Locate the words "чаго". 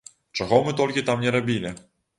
0.39-0.59